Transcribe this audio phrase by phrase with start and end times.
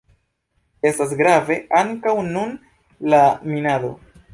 [0.91, 2.59] Estas grave ankaŭ nun
[3.15, 3.95] la minado.